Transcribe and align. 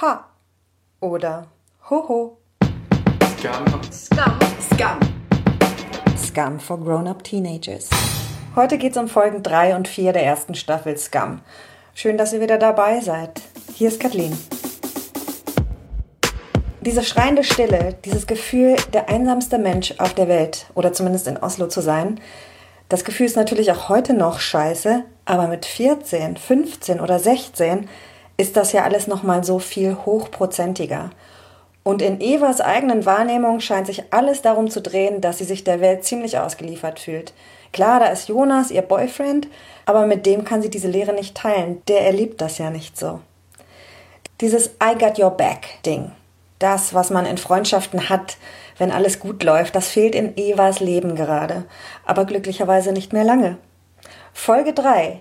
Ha 0.00 0.24
oder 1.00 1.48
Hoho. 1.90 2.38
Scum. 3.38 3.82
Scum. 3.92 4.38
Scum. 4.72 4.98
Scum 6.16 6.58
for 6.58 6.80
Grown-Up 6.80 7.22
Teenagers. 7.22 7.90
Heute 8.56 8.78
geht's 8.78 8.96
um 8.96 9.08
Folgen 9.08 9.42
3 9.42 9.76
und 9.76 9.88
4 9.88 10.14
der 10.14 10.24
ersten 10.24 10.54
Staffel 10.54 10.96
Scum. 10.96 11.42
Schön, 11.92 12.16
dass 12.16 12.32
ihr 12.32 12.40
wieder 12.40 12.56
dabei 12.56 13.00
seid. 13.00 13.42
Hier 13.74 13.88
ist 13.88 14.00
Kathleen. 14.00 14.38
Diese 16.80 17.02
schreiende 17.02 17.44
Stille, 17.44 17.98
dieses 18.02 18.26
Gefühl, 18.26 18.76
der 18.94 19.10
einsamste 19.10 19.58
Mensch 19.58 19.92
auf 19.98 20.14
der 20.14 20.28
Welt 20.28 20.64
oder 20.74 20.94
zumindest 20.94 21.28
in 21.28 21.36
Oslo 21.36 21.66
zu 21.66 21.82
sein, 21.82 22.18
das 22.88 23.04
Gefühl 23.04 23.26
ist 23.26 23.36
natürlich 23.36 23.70
auch 23.70 23.90
heute 23.90 24.14
noch 24.14 24.40
scheiße, 24.40 25.04
aber 25.26 25.46
mit 25.46 25.66
14, 25.66 26.38
15 26.38 27.00
oder 27.00 27.18
16 27.18 27.86
ist 28.40 28.56
das 28.56 28.72
ja 28.72 28.84
alles 28.84 29.06
nochmal 29.06 29.44
so 29.44 29.58
viel 29.58 29.94
hochprozentiger. 30.06 31.10
Und 31.82 32.00
in 32.00 32.22
Evas 32.22 32.62
eigenen 32.62 33.04
Wahrnehmung 33.04 33.60
scheint 33.60 33.86
sich 33.86 34.14
alles 34.14 34.40
darum 34.40 34.70
zu 34.70 34.80
drehen, 34.80 35.20
dass 35.20 35.38
sie 35.38 35.44
sich 35.44 35.62
der 35.62 35.82
Welt 35.82 36.04
ziemlich 36.04 36.38
ausgeliefert 36.38 37.00
fühlt. 37.00 37.34
Klar, 37.72 38.00
da 38.00 38.06
ist 38.06 38.28
Jonas, 38.28 38.70
ihr 38.70 38.80
Boyfriend, 38.80 39.46
aber 39.84 40.06
mit 40.06 40.24
dem 40.24 40.44
kann 40.44 40.62
sie 40.62 40.70
diese 40.70 40.88
Lehre 40.88 41.12
nicht 41.12 41.36
teilen. 41.36 41.82
Der 41.86 42.06
erlebt 42.06 42.40
das 42.40 42.56
ja 42.56 42.70
nicht 42.70 42.98
so. 42.98 43.20
Dieses 44.40 44.68
I 44.82 44.96
got 44.98 45.18
your 45.18 45.30
back 45.30 45.82
Ding, 45.84 46.10
das, 46.58 46.94
was 46.94 47.10
man 47.10 47.26
in 47.26 47.36
Freundschaften 47.36 48.08
hat, 48.08 48.38
wenn 48.78 48.90
alles 48.90 49.20
gut 49.20 49.42
läuft, 49.42 49.74
das 49.74 49.88
fehlt 49.88 50.14
in 50.14 50.38
Evas 50.38 50.80
Leben 50.80 51.14
gerade, 51.14 51.64
aber 52.06 52.24
glücklicherweise 52.24 52.92
nicht 52.92 53.12
mehr 53.12 53.24
lange. 53.24 53.58
Folge 54.32 54.72
3. 54.72 55.20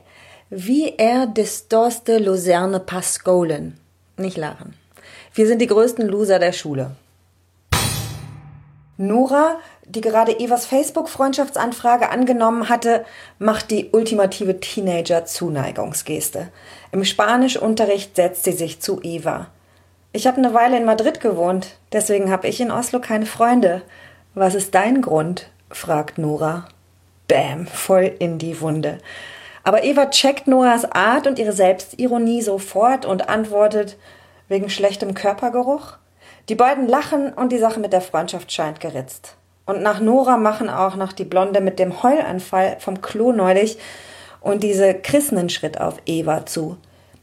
Wie 0.51 0.95
er 0.97 1.27
distorste 1.27 2.17
Luzerne 2.17 2.79
Pascolen. 2.79 3.77
Nicht 4.17 4.35
lachen. 4.35 4.73
Wir 5.35 5.45
sind 5.45 5.59
die 5.59 5.67
größten 5.67 6.07
Loser 6.07 6.39
der 6.39 6.53
Schule. 6.53 6.95
Nora, 8.97 9.59
die 9.85 10.01
gerade 10.01 10.39
Evas 10.39 10.65
Facebook-Freundschaftsanfrage 10.65 12.09
angenommen 12.09 12.67
hatte, 12.67 13.05
macht 13.37 13.69
die 13.69 13.91
ultimative 13.91 14.59
Teenager-Zuneigungsgeste. 14.59 16.47
Im 16.91 17.05
Spanischunterricht 17.05 18.15
setzt 18.15 18.43
sie 18.43 18.53
sich 18.53 18.79
zu 18.79 19.01
Eva. 19.03 19.51
Ich 20.13 20.25
habe 20.25 20.37
eine 20.37 20.55
Weile 20.55 20.77
in 20.77 20.85
Madrid 20.85 21.21
gewohnt, 21.21 21.77
deswegen 21.91 22.31
habe 22.31 22.47
ich 22.47 22.59
in 22.59 22.71
Oslo 22.71 22.99
keine 22.99 23.27
Freunde. 23.27 23.83
Was 24.33 24.55
ist 24.55 24.73
dein 24.73 25.03
Grund? 25.03 25.51
fragt 25.69 26.17
Nora. 26.17 26.67
Bäm, 27.27 27.67
voll 27.67 28.15
in 28.17 28.39
die 28.39 28.59
Wunde. 28.59 28.97
Aber 29.69 29.83
Eva 29.83 30.07
checkt 30.07 30.47
Noras 30.47 30.83
Art 30.83 31.27
und 31.27 31.37
ihre 31.37 31.51
Selbstironie 31.51 32.41
sofort 32.41 33.05
und 33.05 33.29
antwortet 33.29 33.97
wegen 34.47 34.67
schlechtem 34.67 35.13
Körpergeruch. 35.13 35.97
Die 36.49 36.55
beiden 36.55 36.87
lachen 36.87 37.31
und 37.33 37.51
die 37.51 37.59
Sache 37.59 37.79
mit 37.79 37.93
der 37.93 38.01
Freundschaft 38.01 38.51
scheint 38.51 38.79
geritzt. 38.79 39.35
Und 39.67 39.83
nach 39.83 39.99
Nora 39.99 40.37
machen 40.37 40.71
auch 40.71 40.95
noch 40.95 41.13
die 41.13 41.23
Blonde 41.23 41.61
mit 41.61 41.77
dem 41.77 42.01
Heulanfall 42.01 42.77
vom 42.79 43.01
Klo 43.01 43.31
neulich 43.31 43.77
und 44.41 44.63
diese 44.63 44.95
Chris 44.95 45.31
einen 45.31 45.49
Schritt 45.49 45.79
auf 45.79 45.97
Eva 46.07 46.47
zu. 46.47 46.77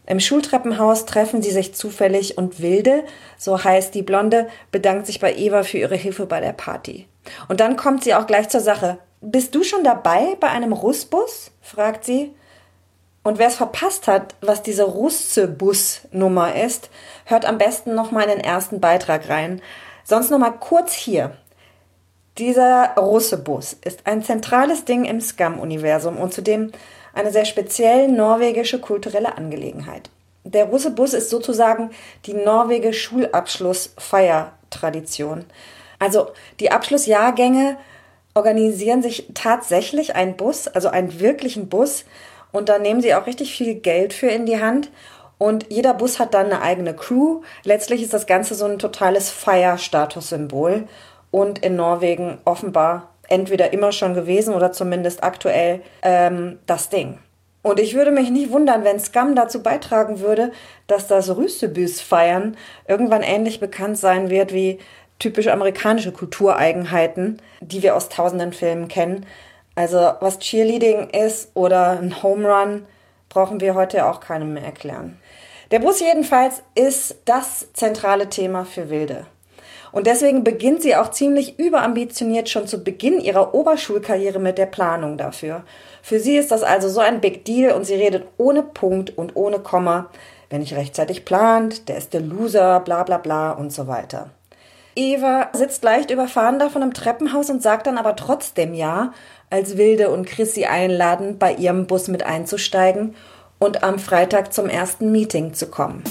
Im 0.06 0.20
Schultreppenhaus 0.20 1.04
treffen 1.04 1.42
sie 1.42 1.50
sich 1.50 1.74
zufällig 1.74 2.38
und 2.38 2.62
Wilde, 2.62 3.02
so 3.36 3.64
heißt 3.64 3.92
die 3.92 4.02
Blonde, 4.02 4.46
bedankt 4.70 5.08
sich 5.08 5.18
bei 5.18 5.34
Eva 5.34 5.64
für 5.64 5.78
ihre 5.78 5.96
Hilfe 5.96 6.26
bei 6.26 6.40
der 6.40 6.52
Party. 6.52 7.08
Und 7.48 7.58
dann 7.58 7.76
kommt 7.76 8.04
sie 8.04 8.14
auch 8.14 8.28
gleich 8.28 8.48
zur 8.50 8.60
Sache. 8.60 8.98
Bist 9.20 9.54
du 9.54 9.62
schon 9.62 9.84
dabei 9.84 10.36
bei 10.40 10.48
einem 10.48 10.72
Russbus? 10.72 11.52
fragt 11.62 12.04
sie. 12.04 12.34
Und 13.22 13.38
wer 13.38 13.46
es 13.48 13.56
verpasst 13.56 14.06
hat, 14.06 14.36
was 14.40 14.62
diese 14.62 14.84
Russe-Bus-Nummer 14.84 16.54
ist, 16.54 16.88
hört 17.24 17.44
am 17.44 17.58
besten 17.58 17.94
noch 17.94 18.12
mal 18.12 18.22
in 18.22 18.30
den 18.30 18.40
ersten 18.40 18.80
Beitrag 18.80 19.28
rein. 19.28 19.60
Sonst 20.04 20.30
noch 20.30 20.38
mal 20.38 20.52
kurz 20.52 20.92
hier. 20.92 21.36
Dieser 22.38 22.94
Russe-Bus 22.96 23.76
ist 23.84 24.06
ein 24.06 24.22
zentrales 24.22 24.84
Ding 24.84 25.04
im 25.06 25.20
Scam-Universum 25.20 26.18
und 26.18 26.32
zudem 26.32 26.70
eine 27.14 27.32
sehr 27.32 27.46
speziell 27.46 28.06
norwegische 28.08 28.78
kulturelle 28.78 29.36
Angelegenheit. 29.36 30.08
Der 30.44 30.66
Russe-Bus 30.66 31.14
ist 31.14 31.30
sozusagen 31.30 31.90
die 32.26 32.34
norwegische 32.34 33.00
Schulabschluss-Feiertradition. 33.00 35.46
Also 35.98 36.30
die 36.60 36.70
Abschlussjahrgänge 36.70 37.76
organisieren 38.36 39.02
sich 39.02 39.28
tatsächlich 39.34 40.14
einen 40.14 40.36
Bus, 40.36 40.68
also 40.68 40.88
einen 40.88 41.18
wirklichen 41.18 41.68
Bus, 41.68 42.04
und 42.52 42.68
da 42.68 42.78
nehmen 42.78 43.02
sie 43.02 43.14
auch 43.14 43.26
richtig 43.26 43.54
viel 43.54 43.74
Geld 43.74 44.12
für 44.12 44.28
in 44.28 44.46
die 44.46 44.60
Hand. 44.60 44.90
Und 45.38 45.66
jeder 45.70 45.92
Bus 45.92 46.18
hat 46.18 46.32
dann 46.32 46.46
eine 46.46 46.62
eigene 46.62 46.94
Crew. 46.94 47.42
Letztlich 47.64 48.02
ist 48.02 48.14
das 48.14 48.26
Ganze 48.26 48.54
so 48.54 48.64
ein 48.64 48.78
totales 48.78 49.28
Feierstatussymbol 49.30 50.84
und 51.30 51.58
in 51.58 51.76
Norwegen 51.76 52.38
offenbar 52.46 53.10
entweder 53.28 53.72
immer 53.72 53.92
schon 53.92 54.14
gewesen 54.14 54.54
oder 54.54 54.72
zumindest 54.72 55.22
aktuell 55.22 55.82
ähm, 56.02 56.58
das 56.66 56.88
Ding. 56.88 57.18
Und 57.62 57.80
ich 57.80 57.94
würde 57.94 58.12
mich 58.12 58.30
nicht 58.30 58.52
wundern, 58.52 58.84
wenn 58.84 59.00
Scum 59.00 59.34
dazu 59.34 59.62
beitragen 59.62 60.20
würde, 60.20 60.52
dass 60.86 61.08
das 61.08 61.36
Rüstebüs-Feiern 61.36 62.56
irgendwann 62.86 63.22
ähnlich 63.22 63.60
bekannt 63.60 63.98
sein 63.98 64.30
wird 64.30 64.54
wie 64.54 64.78
typisch 65.18 65.48
amerikanische 65.48 66.12
Kultureigenheiten, 66.12 67.40
die 67.60 67.82
wir 67.82 67.96
aus 67.96 68.08
tausenden 68.08 68.52
Filmen 68.52 68.88
kennen. 68.88 69.26
Also 69.74 70.12
was 70.20 70.38
Cheerleading 70.38 71.10
ist 71.10 71.50
oder 71.54 71.98
ein 71.98 72.22
Home 72.22 72.48
Run, 72.48 72.86
brauchen 73.28 73.60
wir 73.60 73.74
heute 73.74 74.06
auch 74.06 74.20
keinem 74.20 74.54
mehr 74.54 74.64
erklären. 74.64 75.18
Der 75.70 75.80
Bus 75.80 76.00
jedenfalls 76.00 76.62
ist 76.74 77.16
das 77.24 77.72
zentrale 77.72 78.28
Thema 78.28 78.64
für 78.64 78.88
Wilde. 78.88 79.26
Und 79.92 80.06
deswegen 80.06 80.44
beginnt 80.44 80.82
sie 80.82 80.94
auch 80.94 81.10
ziemlich 81.10 81.58
überambitioniert 81.58 82.48
schon 82.48 82.66
zu 82.66 82.84
Beginn 82.84 83.20
ihrer 83.20 83.54
Oberschulkarriere 83.54 84.38
mit 84.38 84.58
der 84.58 84.66
Planung 84.66 85.16
dafür. 85.16 85.64
Für 86.02 86.20
sie 86.20 86.36
ist 86.36 86.50
das 86.50 86.62
also 86.62 86.88
so 86.88 87.00
ein 87.00 87.20
Big 87.20 87.44
Deal 87.44 87.72
und 87.72 87.84
sie 87.84 87.94
redet 87.94 88.24
ohne 88.36 88.62
Punkt 88.62 89.16
und 89.16 89.36
ohne 89.36 89.58
Komma. 89.58 90.10
Wenn 90.50 90.60
nicht 90.60 90.74
rechtzeitig 90.74 91.24
plant, 91.24 91.88
der 91.88 91.96
ist 91.96 92.14
der 92.14 92.20
Loser, 92.20 92.80
bla 92.80 93.02
bla 93.02 93.18
bla 93.18 93.52
und 93.52 93.72
so 93.72 93.88
weiter. 93.88 94.30
Eva 94.98 95.50
sitzt 95.52 95.84
leicht 95.84 96.10
überfahren 96.10 96.58
davon 96.58 96.80
im 96.80 96.94
Treppenhaus 96.94 97.50
und 97.50 97.62
sagt 97.62 97.86
dann 97.86 97.98
aber 97.98 98.16
trotzdem 98.16 98.72
ja, 98.72 99.12
als 99.50 99.76
Wilde 99.76 100.08
und 100.08 100.26
Chris 100.26 100.54
sie 100.54 100.66
einladen, 100.66 101.38
bei 101.38 101.52
ihrem 101.52 101.86
Bus 101.86 102.08
mit 102.08 102.22
einzusteigen 102.24 103.14
und 103.58 103.84
am 103.84 103.98
Freitag 103.98 104.54
zum 104.54 104.70
ersten 104.70 105.12
Meeting 105.12 105.52
zu 105.52 105.66
kommen. 105.66 106.02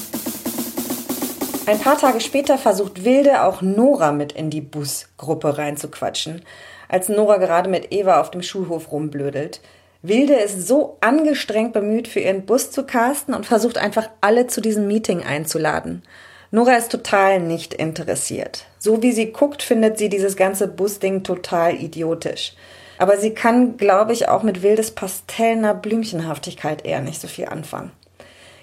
Ein 1.65 1.79
paar 1.79 1.97
Tage 1.97 2.21
später 2.21 2.59
versucht 2.59 3.03
Wilde 3.03 3.41
auch 3.43 3.63
Nora 3.63 4.11
mit 4.11 4.33
in 4.33 4.51
die 4.51 4.61
Busgruppe 4.61 5.57
reinzuquatschen, 5.57 6.43
als 6.87 7.09
Nora 7.09 7.37
gerade 7.37 7.71
mit 7.71 7.91
Eva 7.91 8.21
auf 8.21 8.29
dem 8.29 8.43
Schulhof 8.43 8.91
rumblödelt. 8.91 9.61
Wilde 10.03 10.35
ist 10.35 10.67
so 10.67 10.97
angestrengt 11.01 11.73
bemüht, 11.73 12.07
für 12.07 12.19
ihren 12.19 12.45
Bus 12.45 12.69
zu 12.69 12.83
casten 12.83 13.33
und 13.33 13.47
versucht 13.47 13.79
einfach 13.79 14.09
alle 14.21 14.45
zu 14.45 14.61
diesem 14.61 14.85
Meeting 14.85 15.23
einzuladen. 15.23 16.03
Nora 16.51 16.75
ist 16.75 16.91
total 16.91 17.39
nicht 17.39 17.73
interessiert. 17.73 18.65
So 18.79 19.01
wie 19.01 19.11
sie 19.11 19.31
guckt, 19.31 19.63
findet 19.63 19.97
sie 19.97 20.09
dieses 20.09 20.35
ganze 20.35 20.67
Busding 20.67 21.23
total 21.23 21.75
idiotisch. 21.75 22.53
Aber 22.97 23.17
sie 23.17 23.33
kann, 23.33 23.77
glaube 23.77 24.13
ich, 24.13 24.29
auch 24.29 24.43
mit 24.43 24.61
wildes 24.61 24.91
Pastellner 24.91 25.73
Blümchenhaftigkeit 25.73 26.85
eher 26.85 27.01
nicht 27.01 27.19
so 27.19 27.27
viel 27.27 27.45
anfangen. 27.45 27.91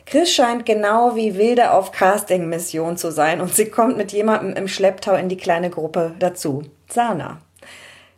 Chris 0.07 0.33
scheint 0.33 0.67
genau 0.67 1.17
wie 1.17 1.37
Wilde 1.37 1.73
auf 1.73 1.93
Casting-Mission 1.93 2.97
zu 2.97 3.13
sein 3.13 3.41
und 3.41 3.55
sie 3.55 3.67
kommt 3.67 3.97
mit 3.97 4.13
jemandem 4.13 4.55
im 4.57 4.69
Schlepptau 4.69 5.15
in 5.15 5.29
die 5.29 5.37
kleine 5.37 5.71
Gruppe 5.71 6.15
dazu. 6.19 6.65
Sana. 6.89 7.39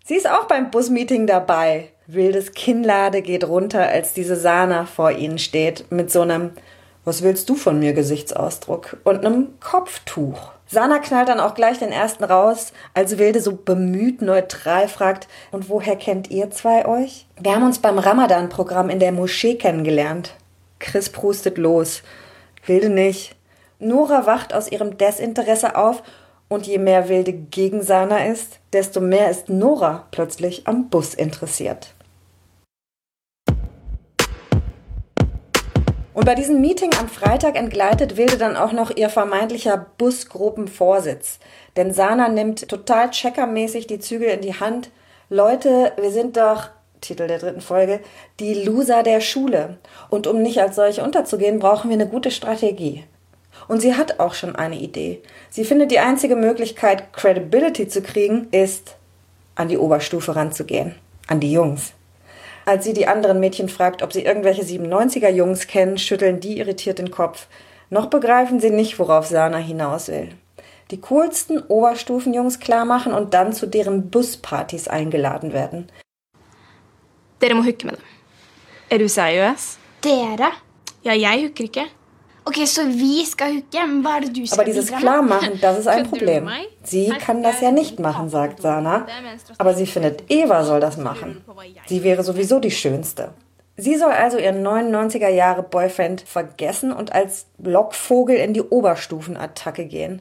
Sie 0.04 0.16
ist 0.16 0.28
auch 0.28 0.44
beim 0.44 0.70
Busmeeting 0.70 1.26
dabei. 1.26 1.88
Wildes 2.06 2.52
Kinnlade 2.52 3.22
geht 3.22 3.44
runter, 3.44 3.86
als 3.88 4.12
diese 4.12 4.36
Sana 4.36 4.86
vor 4.86 5.12
ihnen 5.12 5.38
steht, 5.38 5.90
mit 5.90 6.10
so 6.10 6.22
einem 6.22 6.50
Was 7.04 7.22
willst 7.22 7.50
du 7.50 7.54
von 7.54 7.78
mir 7.78 7.92
Gesichtsausdruck 7.92 8.96
und 9.04 9.24
einem 9.24 9.60
Kopftuch. 9.60 10.52
Sana 10.66 10.98
knallt 10.98 11.28
dann 11.28 11.40
auch 11.40 11.54
gleich 11.54 11.78
den 11.78 11.92
ersten 11.92 12.24
raus, 12.24 12.72
als 12.94 13.18
Wilde 13.18 13.40
so 13.42 13.52
bemüht 13.52 14.22
neutral 14.22 14.88
fragt, 14.88 15.28
und 15.52 15.68
woher 15.68 15.96
kennt 15.96 16.30
ihr 16.30 16.50
zwei 16.50 16.86
euch? 16.86 17.26
Wir 17.38 17.54
haben 17.54 17.66
uns 17.66 17.78
beim 17.78 17.98
Ramadan-Programm 17.98 18.88
in 18.88 18.98
der 18.98 19.12
Moschee 19.12 19.56
kennengelernt. 19.56 20.34
Chris 20.78 21.10
prustet 21.10 21.58
los. 21.58 22.02
Wilde 22.64 22.88
nicht. 22.88 23.36
Nora 23.78 24.24
wacht 24.24 24.54
aus 24.54 24.72
ihrem 24.72 24.96
Desinteresse 24.96 25.76
auf 25.76 26.02
und 26.48 26.66
je 26.66 26.78
mehr 26.78 27.10
Wilde 27.10 27.34
gegen 27.34 27.82
Sana 27.82 28.26
ist, 28.26 28.58
desto 28.72 29.00
mehr 29.00 29.30
ist 29.30 29.50
Nora 29.50 30.06
plötzlich 30.10 30.66
am 30.66 30.88
Bus 30.88 31.12
interessiert. 31.12 31.94
Und 36.14 36.26
bei 36.26 36.36
diesem 36.36 36.60
Meeting 36.60 36.90
am 37.00 37.08
Freitag 37.08 37.56
entgleitet 37.56 38.16
Wilde 38.16 38.38
dann 38.38 38.56
auch 38.56 38.72
noch 38.72 38.96
ihr 38.96 39.10
vermeintlicher 39.10 39.86
Busgruppenvorsitz. 39.98 41.40
Denn 41.76 41.92
Sana 41.92 42.28
nimmt 42.28 42.68
total 42.68 43.10
checkermäßig 43.10 43.88
die 43.88 43.98
Zügel 43.98 44.28
in 44.28 44.40
die 44.40 44.54
Hand. 44.54 44.90
Leute, 45.28 45.92
wir 46.00 46.12
sind 46.12 46.36
doch, 46.36 46.68
Titel 47.00 47.26
der 47.26 47.40
dritten 47.40 47.60
Folge, 47.60 48.00
die 48.38 48.54
Loser 48.54 49.02
der 49.02 49.20
Schule. 49.20 49.78
Und 50.08 50.28
um 50.28 50.40
nicht 50.40 50.60
als 50.60 50.76
solche 50.76 51.02
unterzugehen, 51.02 51.58
brauchen 51.58 51.90
wir 51.90 51.94
eine 51.94 52.08
gute 52.08 52.30
Strategie. 52.30 53.04
Und 53.66 53.80
sie 53.80 53.94
hat 53.94 54.20
auch 54.20 54.34
schon 54.34 54.54
eine 54.54 54.76
Idee. 54.76 55.20
Sie 55.50 55.64
findet, 55.64 55.90
die 55.90 55.98
einzige 55.98 56.36
Möglichkeit, 56.36 57.12
Credibility 57.12 57.88
zu 57.88 58.02
kriegen, 58.02 58.48
ist, 58.52 58.96
an 59.56 59.68
die 59.68 59.78
Oberstufe 59.78 60.36
ranzugehen. 60.36 60.94
An 61.26 61.40
die 61.40 61.52
Jungs. 61.52 61.92
Als 62.66 62.84
sie 62.84 62.94
die 62.94 63.06
anderen 63.06 63.40
Mädchen 63.40 63.68
fragt, 63.68 64.02
ob 64.02 64.12
sie 64.12 64.24
irgendwelche 64.24 64.62
97er 64.62 65.28
Jungs 65.28 65.66
kennen, 65.66 65.98
schütteln 65.98 66.40
die 66.40 66.58
irritiert 66.58 66.98
den 66.98 67.10
Kopf. 67.10 67.46
Noch 67.90 68.06
begreifen 68.06 68.60
sie 68.60 68.70
nicht, 68.70 68.98
worauf 68.98 69.26
Sana 69.26 69.58
hinaus 69.58 70.08
will. 70.08 70.30
Die 70.90 71.00
coolsten 71.00 71.62
Oberstufenjungs 71.62 72.60
klarmachen 72.60 73.12
und 73.12 73.34
dann 73.34 73.52
zu 73.52 73.66
deren 73.66 74.10
Buspartys 74.10 74.88
eingeladen 74.88 75.52
werden. 75.52 75.88
Dere 77.40 77.54
må 77.54 77.64
hooke 77.64 77.86
med 77.86 77.96
dem. 77.96 78.04
Er 78.88 78.98
du 78.98 79.08
seriøs? 79.08 79.78
Dere? 80.02 80.52
Ja, 81.02 81.12
jeg 81.12 81.42
hooker 81.42 81.64
ikke. 81.64 81.84
Ok, 82.46 82.56
så 82.66 82.84
vi 82.84 83.24
skal 83.24 83.54
hooke, 83.56 83.86
men 83.88 84.02
hva 84.04 84.18
er 84.18 84.26
det 84.26 84.34
du 84.36 84.46
skal 84.46 84.60
Aber 84.60 84.64
dieses? 84.64 84.90
Klarmachen, 84.92 85.58
das 85.60 85.78
ist 85.78 85.88
ein 85.88 86.04
Problem. 86.10 86.48
Sie 86.82 87.08
kann 87.08 87.42
das 87.42 87.60
ja 87.60 87.70
nicht 87.70 87.98
machen, 87.98 88.28
sagt 88.28 88.60
Sana. 88.60 89.06
Aber 89.58 89.74
sie 89.74 89.86
findet, 89.86 90.30
Eva 90.30 90.64
soll 90.64 90.80
das 90.80 90.96
machen. 90.96 91.42
Sie 91.86 92.02
wäre 92.02 92.22
sowieso 92.22 92.58
die 92.60 92.70
Schönste. 92.70 93.30
Sie 93.76 93.96
soll 93.96 94.12
also 94.12 94.38
ihren 94.38 94.64
99er 94.64 95.28
Jahre 95.28 95.62
Boyfriend 95.62 96.20
vergessen 96.20 96.92
und 96.92 97.12
als 97.12 97.46
Lockvogel 97.58 98.36
in 98.36 98.52
die 98.52 98.62
Oberstufenattacke 98.62 99.86
gehen. 99.86 100.20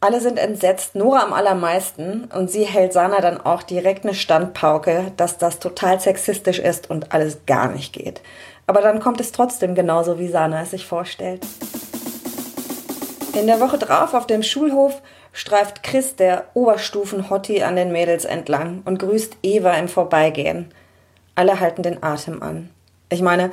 Alle 0.00 0.20
sind 0.20 0.38
entsetzt, 0.38 0.94
Nora 0.94 1.24
am 1.24 1.32
allermeisten. 1.32 2.28
Und 2.34 2.50
sie 2.50 2.64
hält 2.64 2.92
Sana 2.92 3.20
dann 3.20 3.40
auch 3.40 3.62
direkt 3.62 4.04
eine 4.04 4.14
Standpauke, 4.14 5.12
dass 5.16 5.38
das 5.38 5.58
total 5.60 5.98
sexistisch 5.98 6.58
ist 6.58 6.90
und 6.90 7.12
alles 7.12 7.46
gar 7.46 7.68
nicht 7.68 7.92
geht. 7.92 8.20
Aber 8.68 8.82
dann 8.82 9.00
kommt 9.00 9.18
es 9.18 9.32
trotzdem 9.32 9.74
genauso, 9.74 10.18
wie 10.18 10.28
Sana 10.28 10.60
es 10.60 10.72
sich 10.72 10.86
vorstellt. 10.86 11.44
In 13.34 13.46
der 13.46 13.60
Woche 13.60 13.78
drauf 13.78 14.12
auf 14.12 14.26
dem 14.26 14.42
Schulhof 14.42 15.00
streift 15.32 15.82
Chris, 15.82 16.16
der 16.16 16.44
Oberstufen-Hottie, 16.52 17.62
an 17.62 17.76
den 17.76 17.92
Mädels 17.92 18.26
entlang 18.26 18.82
und 18.84 18.98
grüßt 18.98 19.38
Eva 19.42 19.72
im 19.72 19.88
Vorbeigehen. 19.88 20.74
Alle 21.34 21.60
halten 21.60 21.82
den 21.82 22.02
Atem 22.02 22.42
an. 22.42 22.68
Ich 23.08 23.22
meine, 23.22 23.52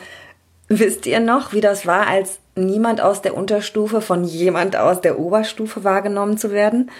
wisst 0.67 1.05
ihr 1.05 1.21
noch, 1.21 1.53
wie 1.53 1.61
das 1.61 1.87
war, 1.87 2.07
als 2.07 2.39
niemand 2.55 2.99
aus 2.99 3.21
der 3.21 3.37
Unterstufe 3.37 4.01
von 4.01 4.25
jemand 4.25 4.75
aus 4.75 4.99
der 4.99 5.17
Oberstufe 5.17 5.85
wahrgenommen 5.85 6.37
zu 6.37 6.51
werden? 6.51 6.91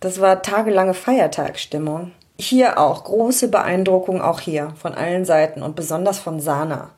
Das 0.00 0.20
war 0.20 0.42
tagelange 0.42 0.94
Feiertagsstimmung. 0.94 2.10
Hier 2.40 2.80
auch 2.80 3.04
große 3.04 3.46
Beeindruckung, 3.46 4.20
auch 4.20 4.40
hier, 4.40 4.74
von 4.80 4.94
allen 4.94 5.24
Seiten 5.24 5.62
und 5.62 5.76
besonders 5.76 6.18
von 6.18 6.40
Sana. 6.40 6.90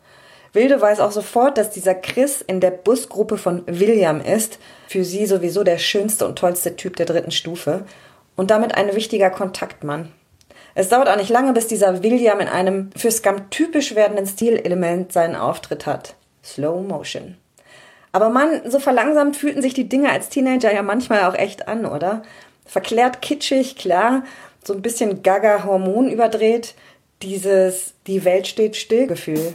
Wilde 0.54 0.80
weiß 0.80 1.00
auch 1.00 1.10
sofort, 1.10 1.58
dass 1.58 1.70
dieser 1.70 1.94
Chris 1.94 2.40
in 2.40 2.60
der 2.60 2.70
Busgruppe 2.70 3.36
von 3.36 3.64
William 3.66 4.20
ist, 4.20 4.58
für 4.86 5.04
sie 5.04 5.26
sowieso 5.26 5.64
der 5.64 5.78
schönste 5.78 6.26
und 6.26 6.38
tollste 6.38 6.76
Typ 6.76 6.96
der 6.96 7.06
dritten 7.06 7.32
Stufe 7.32 7.84
und 8.36 8.50
damit 8.50 8.74
ein 8.76 8.94
wichtiger 8.94 9.30
Kontaktmann. 9.30 10.12
Es 10.76 10.88
dauert 10.88 11.08
auch 11.08 11.16
nicht 11.16 11.30
lange, 11.30 11.52
bis 11.52 11.66
dieser 11.66 12.02
William 12.02 12.40
in 12.40 12.48
einem 12.48 12.90
für 12.96 13.10
Scum 13.10 13.50
typisch 13.50 13.94
werdenden 13.94 14.26
Stilelement 14.26 15.12
seinen 15.12 15.36
Auftritt 15.36 15.86
hat. 15.86 16.14
Slow 16.44 16.82
Motion. 16.82 17.36
Aber 18.12 18.28
Mann, 18.28 18.62
so 18.70 18.78
verlangsamt 18.78 19.36
fühlten 19.36 19.60
sich 19.60 19.74
die 19.74 19.88
Dinge 19.88 20.10
als 20.10 20.28
Teenager 20.28 20.72
ja 20.72 20.82
manchmal 20.82 21.24
auch 21.24 21.34
echt 21.34 21.66
an, 21.66 21.84
oder? 21.84 22.22
Verklärt 22.64 23.22
kitschig, 23.22 23.76
klar, 23.76 24.22
so 24.64 24.72
ein 24.72 24.82
bisschen 24.82 25.24
gaga 25.24 25.64
Hormon 25.64 26.08
überdreht, 26.08 26.74
dieses 27.22 27.94
die 28.06 28.24
Welt 28.24 28.46
steht 28.46 28.76
still 28.76 29.08
Gefühl. 29.08 29.52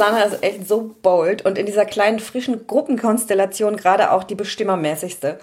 Sana 0.00 0.22
ist 0.22 0.42
echt 0.42 0.66
so 0.66 0.94
bold 1.02 1.44
und 1.44 1.58
in 1.58 1.66
dieser 1.66 1.84
kleinen 1.84 2.20
frischen 2.20 2.66
Gruppenkonstellation 2.66 3.76
gerade 3.76 4.12
auch 4.12 4.24
die 4.24 4.34
bestimmermäßigste. 4.34 5.38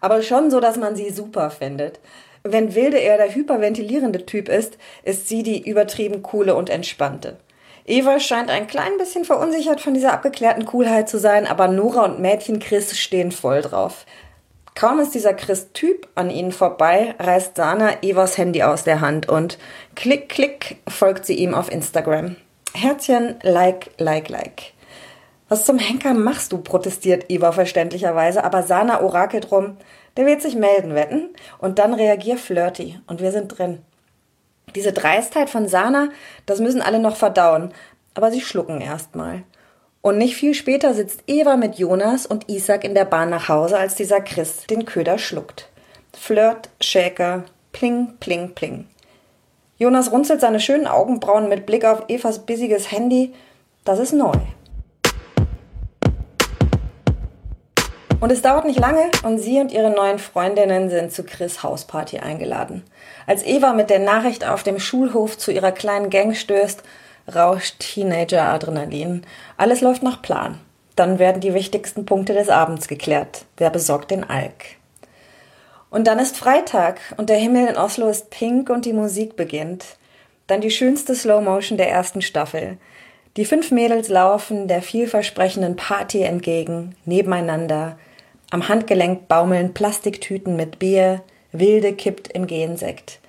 Aber 0.00 0.20
schon 0.22 0.50
so, 0.50 0.58
dass 0.58 0.76
man 0.76 0.96
sie 0.96 1.10
super 1.10 1.48
findet. 1.50 2.00
Wenn 2.42 2.74
Wilde 2.74 2.98
eher 2.98 3.18
der 3.18 3.32
hyperventilierende 3.32 4.26
Typ 4.26 4.48
ist, 4.48 4.78
ist 5.04 5.28
sie 5.28 5.44
die 5.44 5.64
übertrieben 5.64 6.24
coole 6.24 6.56
und 6.56 6.70
entspannte. 6.70 7.36
Eva 7.86 8.18
scheint 8.18 8.50
ein 8.50 8.66
klein 8.66 8.98
bisschen 8.98 9.24
verunsichert 9.24 9.80
von 9.80 9.94
dieser 9.94 10.12
abgeklärten 10.12 10.64
Coolheit 10.64 11.08
zu 11.08 11.20
sein, 11.20 11.46
aber 11.46 11.68
Nora 11.68 12.04
und 12.06 12.18
Mädchen 12.18 12.58
Chris 12.58 12.98
stehen 12.98 13.30
voll 13.30 13.62
drauf. 13.62 14.06
Kaum 14.74 14.98
ist 14.98 15.14
dieser 15.14 15.34
Chris-Typ 15.34 16.08
an 16.16 16.30
ihnen 16.30 16.50
vorbei, 16.50 17.14
reißt 17.20 17.54
Sana 17.54 18.02
Evas 18.02 18.36
Handy 18.38 18.64
aus 18.64 18.82
der 18.82 19.00
Hand 19.02 19.28
und 19.28 19.56
klick, 19.94 20.28
klick 20.28 20.78
folgt 20.88 21.26
sie 21.26 21.36
ihm 21.36 21.54
auf 21.54 21.70
Instagram. 21.70 22.34
Herzchen, 22.74 23.36
like, 23.42 23.90
like, 23.98 24.28
like. 24.28 24.72
Was 25.48 25.64
zum 25.64 25.78
Henker 25.78 26.14
machst 26.14 26.52
du? 26.52 26.58
protestiert 26.58 27.26
Eva 27.28 27.50
verständlicherweise, 27.50 28.44
aber 28.44 28.62
Sana 28.62 29.00
orakelt 29.00 29.50
rum. 29.50 29.76
Der 30.16 30.26
wird 30.26 30.42
sich 30.42 30.54
melden, 30.54 30.94
wetten? 30.94 31.30
Und 31.58 31.78
dann 31.78 31.94
reagier 31.94 32.38
flirty 32.38 33.00
und 33.06 33.20
wir 33.20 33.32
sind 33.32 33.48
drin. 33.48 33.80
Diese 34.74 34.92
Dreistheit 34.92 35.50
von 35.50 35.66
Sana, 35.66 36.10
das 36.46 36.60
müssen 36.60 36.82
alle 36.82 37.00
noch 37.00 37.16
verdauen, 37.16 37.72
aber 38.14 38.30
sie 38.30 38.40
schlucken 38.40 38.80
erstmal. 38.80 39.42
Und 40.02 40.18
nicht 40.18 40.36
viel 40.36 40.54
später 40.54 40.94
sitzt 40.94 41.24
Eva 41.26 41.56
mit 41.56 41.76
Jonas 41.76 42.26
und 42.26 42.48
Isaac 42.48 42.84
in 42.84 42.94
der 42.94 43.04
Bahn 43.04 43.30
nach 43.30 43.48
Hause, 43.48 43.76
als 43.76 43.96
dieser 43.96 44.20
Chris 44.20 44.66
den 44.68 44.84
Köder 44.84 45.18
schluckt. 45.18 45.68
Flirt, 46.16 46.70
Shaker, 46.80 47.44
pling, 47.72 48.14
pling, 48.20 48.54
pling. 48.54 48.86
Jonas 49.80 50.12
runzelt 50.12 50.42
seine 50.42 50.60
schönen 50.60 50.86
Augenbrauen 50.86 51.48
mit 51.48 51.64
Blick 51.64 51.86
auf 51.86 52.02
Evas 52.08 52.40
bissiges 52.40 52.92
Handy. 52.92 53.32
Das 53.82 53.98
ist 53.98 54.12
neu. 54.12 54.34
Und 58.20 58.30
es 58.30 58.42
dauert 58.42 58.66
nicht 58.66 58.78
lange 58.78 59.10
und 59.22 59.38
sie 59.38 59.58
und 59.58 59.72
ihre 59.72 59.88
neuen 59.88 60.18
Freundinnen 60.18 60.90
sind 60.90 61.12
zu 61.12 61.24
Chris 61.24 61.62
Hausparty 61.62 62.18
eingeladen. 62.18 62.84
Als 63.26 63.42
Eva 63.42 63.72
mit 63.72 63.88
der 63.88 64.00
Nachricht 64.00 64.46
auf 64.46 64.62
dem 64.62 64.78
Schulhof 64.78 65.38
zu 65.38 65.50
ihrer 65.50 65.72
kleinen 65.72 66.10
Gang 66.10 66.36
stößt, 66.36 66.82
rauscht 67.34 67.78
Teenager-Adrenalin. 67.78 69.22
Alles 69.56 69.80
läuft 69.80 70.02
nach 70.02 70.20
Plan. 70.20 70.58
Dann 70.94 71.18
werden 71.18 71.40
die 71.40 71.54
wichtigsten 71.54 72.04
Punkte 72.04 72.34
des 72.34 72.50
Abends 72.50 72.86
geklärt. 72.86 73.46
Wer 73.56 73.70
besorgt 73.70 74.10
den 74.10 74.28
Alk? 74.28 74.79
Und 75.90 76.06
dann 76.06 76.18
ist 76.18 76.36
Freitag 76.36 77.00
und 77.16 77.28
der 77.28 77.36
Himmel 77.36 77.66
in 77.66 77.76
Oslo 77.76 78.08
ist 78.08 78.30
pink 78.30 78.70
und 78.70 78.84
die 78.84 78.92
Musik 78.92 79.36
beginnt. 79.36 79.84
Dann 80.46 80.60
die 80.60 80.70
schönste 80.70 81.14
Slow 81.14 81.42
Motion 81.42 81.76
der 81.76 81.90
ersten 81.90 82.22
Staffel. 82.22 82.78
Die 83.36 83.44
fünf 83.44 83.70
Mädels 83.70 84.08
laufen 84.08 84.68
der 84.68 84.82
vielversprechenden 84.82 85.76
Party 85.76 86.22
entgegen, 86.22 86.96
nebeneinander. 87.04 87.98
Am 88.50 88.68
Handgelenk 88.68 89.28
baumeln 89.28 89.74
Plastiktüten 89.74 90.56
mit 90.56 90.78
Bier, 90.78 91.22
Wilde 91.52 91.92
kippt 91.92 92.28
im 92.28 92.46
Gensekt. 92.46 93.20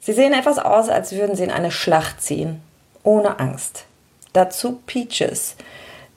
Sie 0.00 0.12
sehen 0.12 0.32
etwas 0.32 0.58
aus, 0.58 0.88
als 0.88 1.12
würden 1.12 1.36
sie 1.36 1.44
in 1.44 1.50
eine 1.50 1.70
Schlacht 1.70 2.20
ziehen. 2.22 2.60
Ohne 3.04 3.38
Angst. 3.40 3.84
Dazu 4.32 4.80
Peaches. 4.86 5.56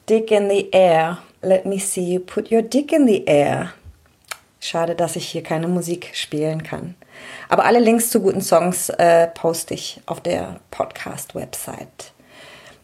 Dick 0.08 0.30
in 0.30 0.50
the 0.50 0.70
air. 0.72 1.18
Let 1.40 1.66
me 1.66 1.78
see 1.78 2.02
you 2.02 2.20
put 2.20 2.50
your 2.50 2.62
dick 2.62 2.92
in 2.92 3.06
the 3.06 3.26
air. 3.26 3.72
Schade, 4.60 4.94
dass 4.94 5.16
ich 5.16 5.28
hier 5.28 5.42
keine 5.42 5.68
Musik 5.68 6.10
spielen 6.14 6.62
kann. 6.62 6.96
Aber 7.48 7.64
alle 7.64 7.78
Links 7.78 8.10
zu 8.10 8.20
guten 8.20 8.40
Songs 8.40 8.88
äh, 8.88 9.28
poste 9.28 9.74
ich 9.74 10.00
auf 10.06 10.20
der 10.20 10.60
Podcast-Website. 10.70 12.12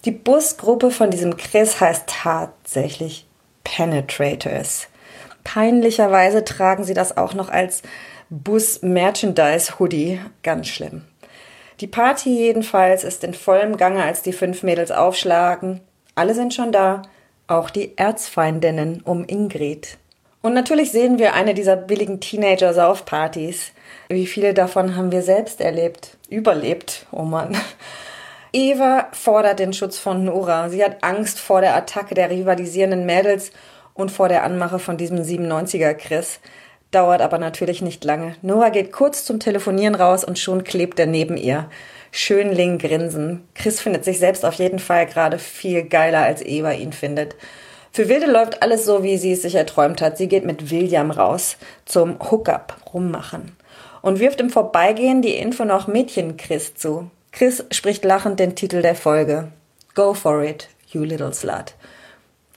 Die 0.04 0.12
Busgruppe 0.12 0.90
von 0.90 1.10
diesem 1.10 1.36
Chris 1.36 1.80
heißt 1.80 2.04
tatsächlich 2.06 3.26
Penetrators. 3.64 4.88
Peinlicherweise 5.42 6.44
tragen 6.44 6.84
sie 6.84 6.94
das 6.94 7.16
auch 7.16 7.34
noch 7.34 7.48
als 7.48 7.82
Bus-Merchandise-Hoodie. 8.30 10.20
Ganz 10.42 10.68
schlimm. 10.68 11.04
Die 11.80 11.86
Party 11.86 12.30
jedenfalls 12.30 13.02
ist 13.02 13.24
in 13.24 13.34
vollem 13.34 13.76
Gange, 13.76 14.04
als 14.04 14.22
die 14.22 14.32
fünf 14.32 14.62
Mädels 14.62 14.90
aufschlagen. 14.90 15.80
Alle 16.14 16.34
sind 16.34 16.54
schon 16.54 16.70
da, 16.70 17.02
auch 17.46 17.68
die 17.70 17.98
Erzfeindinnen 17.98 19.02
um 19.02 19.24
Ingrid. 19.24 19.98
Und 20.44 20.52
natürlich 20.52 20.92
sehen 20.92 21.18
wir 21.18 21.32
eine 21.32 21.54
dieser 21.54 21.74
billigen 21.74 22.20
Teenager-Saufpartys. 22.20 23.72
Wie 24.10 24.26
viele 24.26 24.52
davon 24.52 24.94
haben 24.94 25.10
wir 25.10 25.22
selbst 25.22 25.62
erlebt? 25.62 26.18
Überlebt, 26.28 27.06
oh 27.12 27.22
Mann. 27.22 27.56
Eva 28.52 29.08
fordert 29.12 29.58
den 29.58 29.72
Schutz 29.72 29.96
von 29.96 30.26
Nora. 30.26 30.68
Sie 30.68 30.84
hat 30.84 31.02
Angst 31.02 31.40
vor 31.40 31.62
der 31.62 31.74
Attacke 31.74 32.14
der 32.14 32.28
rivalisierenden 32.28 33.06
Mädels 33.06 33.52
und 33.94 34.10
vor 34.10 34.28
der 34.28 34.44
Anmache 34.44 34.78
von 34.78 34.98
diesem 34.98 35.16
97er 35.16 35.94
Chris. 35.94 36.40
Dauert 36.90 37.22
aber 37.22 37.38
natürlich 37.38 37.80
nicht 37.80 38.04
lange. 38.04 38.36
Nora 38.42 38.68
geht 38.68 38.92
kurz 38.92 39.24
zum 39.24 39.40
Telefonieren 39.40 39.94
raus 39.94 40.24
und 40.24 40.38
schon 40.38 40.62
klebt 40.62 41.00
er 41.00 41.06
neben 41.06 41.38
ihr. 41.38 41.70
Schönling 42.10 42.76
grinsen. 42.76 43.48
Chris 43.54 43.80
findet 43.80 44.04
sich 44.04 44.18
selbst 44.18 44.44
auf 44.44 44.56
jeden 44.56 44.78
Fall 44.78 45.06
gerade 45.06 45.38
viel 45.38 45.84
geiler, 45.84 46.20
als 46.20 46.42
Eva 46.42 46.72
ihn 46.72 46.92
findet. 46.92 47.34
Für 47.94 48.08
Wilde 48.08 48.26
läuft 48.26 48.60
alles 48.60 48.84
so, 48.84 49.04
wie 49.04 49.16
sie 49.18 49.30
es 49.30 49.42
sich 49.42 49.54
erträumt 49.54 50.02
hat. 50.02 50.18
Sie 50.18 50.26
geht 50.26 50.44
mit 50.44 50.72
William 50.72 51.12
raus 51.12 51.56
zum 51.84 52.18
Hookup 52.18 52.76
rummachen 52.92 53.56
und 54.02 54.18
wirft 54.18 54.40
im 54.40 54.50
Vorbeigehen 54.50 55.22
die 55.22 55.36
Info 55.36 55.64
noch 55.64 55.86
Mädchen 55.86 56.36
Chris 56.36 56.74
zu. 56.74 57.08
Chris 57.30 57.64
spricht 57.70 58.04
lachend 58.04 58.40
den 58.40 58.56
Titel 58.56 58.82
der 58.82 58.96
Folge. 58.96 59.52
Go 59.94 60.12
for 60.12 60.42
it, 60.42 60.68
you 60.88 61.04
little 61.04 61.32
slut. 61.32 61.74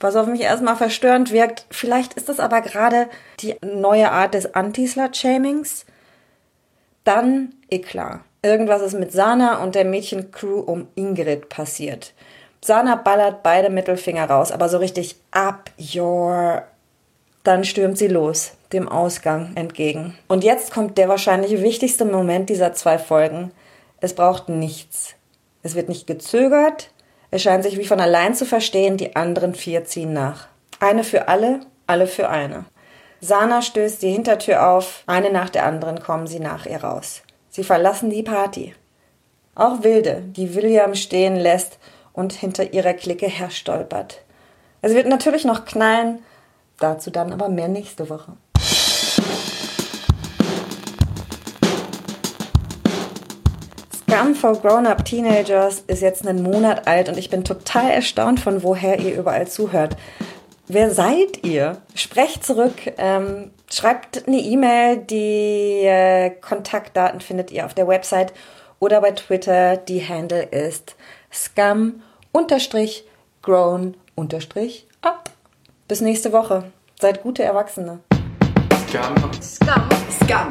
was 0.00 0.16
auf 0.16 0.26
mich 0.26 0.40
erstmal 0.40 0.74
verstörend 0.74 1.30
wirkt. 1.30 1.66
Vielleicht 1.70 2.14
ist 2.14 2.28
das 2.28 2.40
aber 2.40 2.60
gerade 2.60 3.06
die 3.38 3.54
neue 3.62 4.10
Art 4.10 4.34
des 4.34 4.56
Anti-Slut-Shamings. 4.56 5.86
Dann 7.04 7.54
Eklat. 7.70 8.22
Irgendwas 8.42 8.82
ist 8.82 8.98
mit 8.98 9.12
Sana 9.12 9.62
und 9.62 9.76
der 9.76 9.84
Mädchencrew 9.84 10.58
um 10.58 10.88
Ingrid 10.96 11.48
passiert. 11.48 12.12
Sana 12.60 12.96
ballert 12.96 13.42
beide 13.42 13.70
Mittelfinger 13.70 14.28
raus, 14.28 14.52
aber 14.52 14.68
so 14.68 14.78
richtig 14.78 15.16
up 15.30 15.70
your. 15.94 16.64
Dann 17.44 17.64
stürmt 17.64 17.96
sie 17.96 18.08
los, 18.08 18.52
dem 18.72 18.88
Ausgang 18.88 19.52
entgegen. 19.54 20.18
Und 20.26 20.44
jetzt 20.44 20.72
kommt 20.72 20.98
der 20.98 21.08
wahrscheinlich 21.08 21.62
wichtigste 21.62 22.04
Moment 22.04 22.50
dieser 22.50 22.74
zwei 22.74 22.98
Folgen. 22.98 23.52
Es 24.00 24.14
braucht 24.14 24.48
nichts. 24.48 25.14
Es 25.62 25.74
wird 25.74 25.88
nicht 25.88 26.06
gezögert. 26.06 26.90
Es 27.30 27.42
scheint 27.42 27.62
sich 27.62 27.78
wie 27.78 27.86
von 27.86 28.00
allein 28.00 28.34
zu 28.34 28.44
verstehen, 28.44 28.96
die 28.96 29.16
anderen 29.16 29.54
vier 29.54 29.84
ziehen 29.84 30.12
nach. 30.12 30.48
Eine 30.80 31.04
für 31.04 31.28
alle, 31.28 31.60
alle 31.86 32.06
für 32.06 32.28
eine. 32.28 32.64
Sana 33.20 33.62
stößt 33.62 34.02
die 34.02 34.10
Hintertür 34.10 34.68
auf, 34.68 35.02
eine 35.06 35.30
nach 35.30 35.50
der 35.50 35.66
anderen 35.66 36.00
kommen 36.00 36.26
sie 36.26 36.40
nach 36.40 36.66
ihr 36.66 36.82
raus. 36.82 37.22
Sie 37.50 37.64
verlassen 37.64 38.10
die 38.10 38.22
Party. 38.22 38.74
Auch 39.54 39.82
Wilde, 39.82 40.22
die 40.24 40.54
William 40.54 40.94
stehen 40.94 41.36
lässt 41.36 41.78
und 42.18 42.32
hinter 42.32 42.72
ihrer 42.72 42.94
Clique 42.94 43.28
herstolpert. 43.28 44.22
Es 44.82 44.92
wird 44.92 45.06
natürlich 45.06 45.44
noch 45.44 45.64
knallen, 45.64 46.18
dazu 46.80 47.10
dann 47.10 47.32
aber 47.32 47.48
mehr 47.48 47.68
nächste 47.68 48.10
Woche. 48.10 48.32
Scum 53.94 54.34
for 54.34 54.54
Grown-Up 54.60 55.04
Teenagers 55.04 55.84
ist 55.86 56.02
jetzt 56.02 56.26
einen 56.26 56.42
Monat 56.42 56.88
alt 56.88 57.08
und 57.08 57.18
ich 57.18 57.30
bin 57.30 57.44
total 57.44 57.90
erstaunt, 57.90 58.40
von 58.40 58.64
woher 58.64 58.98
ihr 58.98 59.14
überall 59.14 59.46
zuhört. 59.46 59.96
Wer 60.66 60.90
seid 60.90 61.46
ihr? 61.46 61.78
Sprecht 61.94 62.44
zurück, 62.44 62.74
ähm, 62.98 63.52
schreibt 63.70 64.26
eine 64.26 64.38
E-Mail, 64.38 64.96
die 64.96 65.82
äh, 65.84 66.30
Kontaktdaten 66.30 67.20
findet 67.20 67.52
ihr 67.52 67.64
auf 67.64 67.74
der 67.74 67.86
Website 67.86 68.32
oder 68.80 69.00
bei 69.00 69.12
Twitter. 69.12 69.76
Die 69.76 70.06
Handle 70.06 70.42
ist 70.42 70.96
scum 71.32 72.02
unterstrich 72.32 73.04
grown 73.42 73.96
unterstrich 74.14 74.86
up. 75.02 75.30
Bis 75.86 76.00
nächste 76.00 76.32
Woche. 76.32 76.72
Seid 77.00 77.22
gute 77.22 77.42
Erwachsene. 77.44 78.00
Scum. 78.88 79.42
Skam. 79.42 79.88
Scum. 80.10 80.48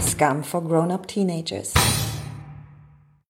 Scum 0.00 0.44
for 0.44 0.62
Grown-Up 0.62 1.08
Teenagers. 1.08 1.72